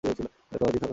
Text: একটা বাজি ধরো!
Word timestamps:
একটা 0.03 0.57
বাজি 0.61 0.77
ধরো! 0.77 0.89